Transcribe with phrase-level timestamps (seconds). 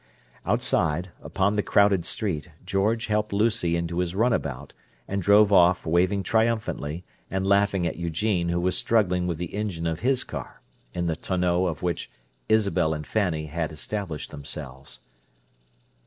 [0.47, 4.73] Outside, upon the crowded street, George helped Lucy into his runabout,
[5.07, 9.85] and drove off, waving triumphantly, and laughing at Eugene who was struggling with the engine
[9.85, 12.09] of his car, in the tonneau of which
[12.49, 15.01] Isabel and Fanny had established themselves.